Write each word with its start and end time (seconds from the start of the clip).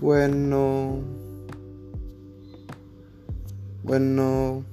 Bueno, 0.00 1.02
bueno, 3.82 4.64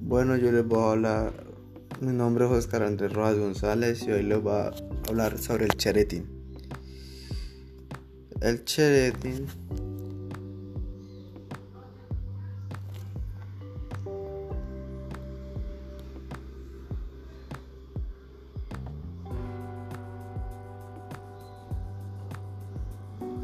bueno, 0.00 0.36
yo 0.36 0.50
les 0.50 0.66
voy 0.66 0.80
a 0.80 0.90
hablar. 0.90 1.32
Mi 2.00 2.12
nombre 2.12 2.46
es 2.46 2.50
Oscar 2.50 2.82
Andrés 2.82 3.12
Rojas 3.12 3.38
González 3.38 4.02
y 4.02 4.10
hoy 4.10 4.24
les 4.24 4.42
voy 4.42 4.52
a 4.52 4.72
hablar 5.08 5.38
sobre 5.38 5.66
el 5.66 5.76
cheretín. 5.76 6.26
El 8.40 8.64
cheretín 8.64 9.46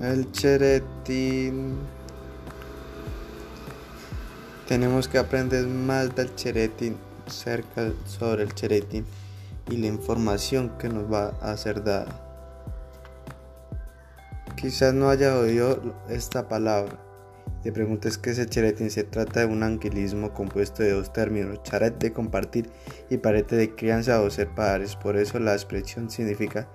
El 0.01 0.30
cheretín. 0.30 1.77
Tenemos 4.69 5.09
que 5.09 5.19
aprender 5.19 5.66
más 5.66 6.15
del 6.15 6.33
cheretín, 6.37 6.97
cerca 7.27 7.91
sobre 8.07 8.45
el 8.45 8.55
cheretín 8.55 9.05
y 9.69 9.77
la 9.79 9.88
información 9.88 10.79
que 10.79 10.88
nos 10.88 11.12
va 11.12 11.30
a 11.41 11.57
ser 11.57 11.83
dada. 11.83 12.07
Quizás 14.55 14.95
no 14.95 15.11
haya 15.11 15.37
oído 15.37 15.97
esta 16.09 16.46
palabra. 16.46 16.96
Te 17.65 17.73
preguntes 17.73 18.19
qué 18.19 18.30
es 18.30 18.38
el 18.38 18.49
cheretín. 18.49 18.91
Se 18.91 19.02
trata 19.02 19.41
de 19.41 19.46
un 19.46 19.65
anquilismo 19.65 20.33
compuesto 20.33 20.85
de 20.85 20.93
dos 20.93 21.12
términos, 21.12 21.60
charet 21.65 21.99
de 21.99 22.13
compartir 22.13 22.71
y 23.10 23.16
parete 23.16 23.57
de 23.57 23.74
crianza 23.74 24.23
o 24.23 24.30
ser 24.30 24.49
padres. 24.54 24.95
Por 24.95 25.16
eso 25.16 25.41
la 25.41 25.54
expresión 25.54 26.09
significa 26.09 26.69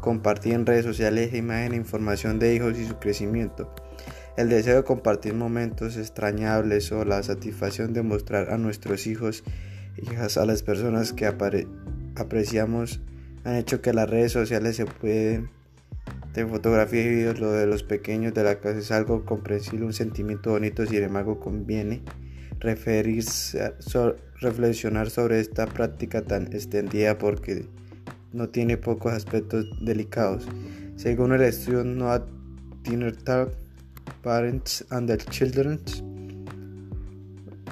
compartir 0.00 0.54
en 0.54 0.66
redes 0.66 0.84
sociales 0.84 1.34
imagen 1.34 1.72
e 1.72 1.76
información 1.76 2.38
de 2.38 2.54
hijos 2.54 2.78
y 2.78 2.86
su 2.86 2.98
crecimiento. 2.98 3.74
El 4.36 4.48
deseo 4.48 4.76
de 4.76 4.84
compartir 4.84 5.34
momentos 5.34 5.96
extrañables 5.96 6.92
o 6.92 7.04
la 7.04 7.22
satisfacción 7.22 7.92
de 7.92 8.02
mostrar 8.02 8.52
a 8.52 8.58
nuestros 8.58 9.06
hijos 9.06 9.42
hijas 9.96 10.36
a 10.36 10.46
las 10.46 10.62
personas 10.62 11.12
que 11.12 11.26
apreciamos 11.26 13.00
han 13.44 13.56
hecho 13.56 13.82
que 13.82 13.92
las 13.92 14.08
redes 14.08 14.32
sociales 14.32 14.76
se 14.76 14.86
pueden 14.86 15.50
de 16.34 16.46
fotografías 16.46 17.06
y 17.06 17.08
videos 17.08 17.40
lo 17.40 17.50
de 17.52 17.66
los 17.66 17.82
pequeños 17.82 18.34
de 18.34 18.44
la 18.44 18.60
casa 18.60 18.78
es 18.78 18.92
algo 18.92 19.24
comprensible, 19.24 19.84
un 19.84 19.92
sentimiento 19.92 20.50
bonito, 20.50 20.86
sin 20.86 21.02
embargo 21.02 21.40
conviene 21.40 22.02
reflexionar 22.60 25.10
sobre 25.10 25.40
esta 25.40 25.66
práctica 25.66 26.22
tan 26.22 26.52
extendida 26.52 27.18
porque 27.18 27.66
no 28.32 28.48
tiene 28.48 28.76
pocos 28.76 29.12
aspectos 29.12 29.66
delicados. 29.80 30.46
Según 30.96 31.32
el 31.32 31.42
estudio 31.42 31.84
No 31.84 32.24
Dinner 32.82 33.16
Talk, 33.16 33.50
Parents 34.22 34.84
and 34.90 35.08
the 35.08 35.16
Children's 35.16 36.02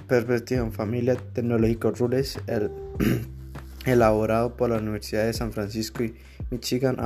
Perspective 0.07 0.61
en 0.61 0.73
Familia 0.73 1.17
Tecnológico 1.17 1.91
Rules, 1.91 2.39
el, 2.47 2.71
elaborado 3.87 4.57
por 4.57 4.71
la 4.71 4.79
Universidad 4.79 5.27
de 5.27 5.33
San 5.33 5.53
Francisco 5.53 6.05
y 6.05 6.15
Michigan, 6.51 6.97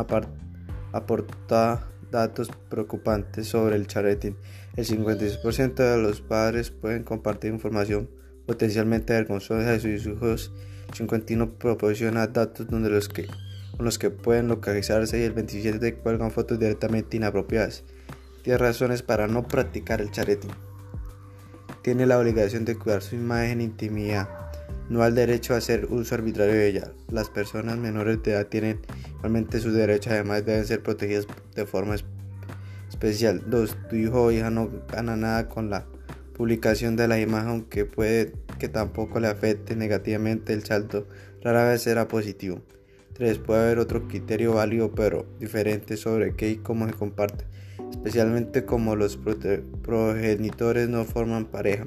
aporta 0.92 1.86
datos 2.10 2.50
preocupantes 2.68 3.48
sobre 3.48 3.76
el 3.76 3.86
charreting. 3.86 4.34
El 4.76 4.86
56% 4.86 5.74
de 5.74 5.98
los 6.02 6.20
padres 6.20 6.70
pueden 6.70 7.04
compartir 7.04 7.52
información 7.52 8.10
potencialmente 8.46 9.12
vergonzosa 9.12 9.70
de 9.70 9.80
sus 9.80 10.06
hijos 10.06 10.52
51 10.92 11.54
proporciona 11.54 12.26
datos 12.26 12.68
donde 12.68 12.90
los 12.90 13.08
que, 13.08 13.26
con 13.76 13.84
los 13.84 13.98
que 13.98 14.10
pueden 14.10 14.48
localizarse 14.48 15.20
y 15.20 15.22
el 15.22 15.32
27 15.32 15.94
cuelgan 15.94 16.30
fotos 16.30 16.58
directamente 16.58 17.16
inapropiadas. 17.16 17.84
Tiene 18.42 18.58
razones 18.58 19.02
para 19.02 19.26
no 19.26 19.46
practicar 19.46 20.00
el 20.00 20.10
charetín. 20.10 20.50
Tiene 21.82 22.06
la 22.06 22.18
obligación 22.18 22.64
de 22.64 22.76
cuidar 22.76 23.02
su 23.02 23.14
imagen 23.14 23.60
e 23.60 23.64
intimidad, 23.64 24.28
no 24.88 25.02
al 25.02 25.14
derecho 25.14 25.54
a 25.54 25.58
hacer 25.58 25.86
uso 25.86 26.14
arbitrario 26.14 26.54
de 26.54 26.68
ella. 26.68 26.92
Las 27.10 27.30
personas 27.30 27.78
menores 27.78 28.22
de 28.22 28.32
edad 28.32 28.46
tienen 28.46 28.80
igualmente 29.16 29.60
sus 29.60 29.72
derechos, 29.72 30.12
además 30.12 30.44
deben 30.44 30.66
ser 30.66 30.82
protegidas 30.82 31.26
de 31.54 31.64
forma 31.64 31.96
especial. 32.88 33.42
2. 33.46 33.76
Tu 33.88 33.96
hijo 33.96 34.24
o 34.24 34.30
hija 34.30 34.50
no 34.50 34.70
gana 34.92 35.16
nada 35.16 35.48
con 35.48 35.70
la 35.70 35.86
publicación 36.34 36.96
de 36.96 37.08
la 37.08 37.20
imagen, 37.20 37.48
aunque 37.48 37.84
puede 37.84 38.32
que 38.60 38.68
tampoco 38.68 39.18
le 39.18 39.26
afecte 39.26 39.74
negativamente 39.74 40.52
el 40.52 40.62
salto, 40.62 41.08
rara 41.42 41.68
vez 41.68 41.82
será 41.82 42.06
positivo. 42.06 42.60
3. 43.14 43.38
Puede 43.38 43.62
haber 43.62 43.78
otro 43.80 44.06
criterio 44.06 44.54
válido 44.54 44.94
pero 44.94 45.26
diferente 45.40 45.96
sobre 45.96 46.36
qué 46.36 46.50
y 46.50 46.56
cómo 46.58 46.86
se 46.86 46.92
comparte, 46.92 47.44
especialmente 47.90 48.64
como 48.64 48.94
los 48.94 49.18
progenitores 49.82 50.88
no 50.88 51.04
forman 51.04 51.46
pareja. 51.46 51.86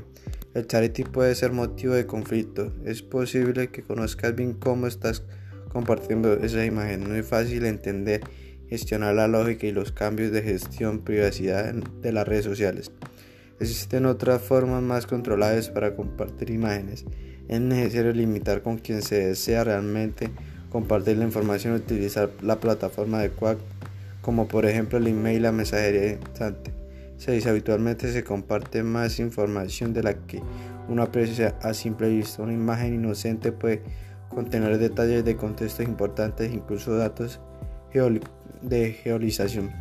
El 0.53 0.67
charity 0.67 1.03
puede 1.03 1.33
ser 1.33 1.51
motivo 1.51 1.93
de 1.93 2.05
conflicto. 2.05 2.73
Es 2.85 3.01
posible 3.01 3.69
que 3.69 3.81
conozcas 3.81 4.35
bien 4.35 4.53
cómo 4.53 4.85
estás 4.87 5.23
compartiendo 5.69 6.33
esa 6.33 6.65
imagen. 6.65 7.07
No 7.07 7.15
es 7.15 7.25
fácil 7.25 7.65
entender, 7.65 8.21
gestionar 8.67 9.15
la 9.15 9.27
lógica 9.27 9.65
y 9.65 9.71
los 9.71 9.91
cambios 9.91 10.31
de 10.31 10.43
gestión 10.43 10.99
privacidad 10.99 11.73
de 11.73 12.11
las 12.11 12.27
redes 12.27 12.45
sociales. 12.45 12.91
Existen 13.59 14.05
otras 14.05 14.41
formas 14.41 14.81
más 14.81 15.05
controladas 15.05 15.69
para 15.69 15.95
compartir 15.95 16.49
imágenes. 16.49 17.05
Es 17.47 17.61
necesario 17.61 18.11
limitar 18.13 18.61
con 18.61 18.77
quien 18.77 19.01
se 19.01 19.27
desea 19.27 19.63
realmente 19.63 20.29
compartir 20.69 21.17
la 21.17 21.25
información 21.25 21.73
y 21.73 21.77
utilizar 21.77 22.29
la 22.41 22.59
plataforma 22.59 23.19
adecuada, 23.19 23.57
como 24.21 24.47
por 24.47 24.65
ejemplo 24.65 24.97
el 24.97 25.07
email 25.07 25.37
y 25.37 25.41
la 25.41 25.51
mensajería 25.51 26.13
instante. 26.13 26.73
6. 27.17 27.47
Habitualmente 27.47 28.11
se 28.11 28.23
comparte 28.23 28.83
más 28.83 29.19
información 29.19 29.93
de 29.93 30.03
la 30.03 30.13
que 30.15 30.41
uno 30.89 31.03
aprecia 31.03 31.55
a 31.61 31.73
simple 31.73 32.09
vista. 32.09 32.41
Una 32.41 32.53
imagen 32.53 32.95
inocente 32.95 33.51
puede 33.51 33.81
contener 34.29 34.77
detalles 34.77 35.23
de 35.23 35.37
contextos 35.37 35.85
importantes, 35.85 36.51
incluso 36.51 36.95
datos 36.95 37.39
de 38.61 38.93
geolización. 38.93 39.71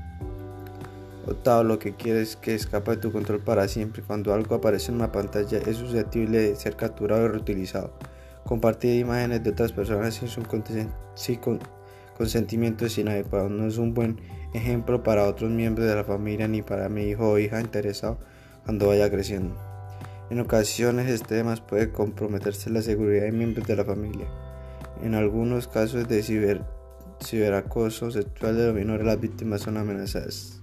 Octavo, 1.26 1.62
lo 1.62 1.78
que 1.78 1.94
quieres 1.94 2.36
que 2.36 2.54
escapa 2.54 2.92
de 2.92 2.96
tu 2.96 3.12
control 3.12 3.40
para 3.40 3.68
siempre. 3.68 4.02
Cuando 4.02 4.34
algo 4.34 4.56
aparece 4.56 4.90
en 4.90 4.96
una 4.96 5.12
pantalla 5.12 5.58
es 5.58 5.76
susceptible 5.76 6.38
de 6.38 6.56
ser 6.56 6.76
capturado 6.76 7.24
y 7.24 7.28
reutilizado. 7.28 7.92
Compartir 8.44 8.98
imágenes 8.98 9.44
de 9.44 9.50
otras 9.50 9.72
personas 9.72 10.14
sin 10.14 10.28
su 10.28 10.42
consentimiento 12.16 12.86
es 12.86 12.98
inadecuado. 12.98 13.48
No 13.48 13.66
es 13.66 13.78
un 13.78 13.94
buen 13.94 14.18
ejemplo 14.52 15.02
para 15.02 15.26
otros 15.26 15.50
miembros 15.50 15.86
de 15.86 15.94
la 15.94 16.04
familia 16.04 16.48
ni 16.48 16.62
para 16.62 16.88
mi 16.88 17.04
hijo 17.04 17.30
o 17.30 17.38
hija 17.38 17.60
interesado 17.60 18.18
cuando 18.64 18.88
vaya 18.88 19.10
creciendo. 19.10 19.54
En 20.30 20.40
ocasiones 20.40 21.08
este 21.08 21.36
tema 21.36 21.54
puede 21.56 21.92
comprometerse 21.92 22.70
la 22.70 22.82
seguridad 22.82 23.24
de 23.24 23.32
miembros 23.32 23.66
de 23.66 23.76
la 23.76 23.84
familia. 23.84 24.26
En 25.02 25.14
algunos 25.14 25.68
casos 25.68 26.08
de 26.08 26.22
ciber, 26.22 26.62
ciberacoso 27.22 28.10
sexual 28.10 28.56
de 28.56 28.66
los 28.66 28.74
menores 28.74 29.06
las 29.06 29.20
víctimas 29.20 29.62
son 29.62 29.76
amenazadas. 29.76 30.61